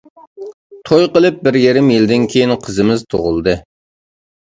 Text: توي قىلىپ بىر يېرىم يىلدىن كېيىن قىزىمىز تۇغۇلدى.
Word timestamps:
توي 0.91 1.05
قىلىپ 1.17 1.37
بىر 1.49 1.59
يېرىم 1.65 1.93
يىلدىن 1.99 2.27
كېيىن 2.35 2.57
قىزىمىز 2.67 3.09
تۇغۇلدى. 3.15 3.59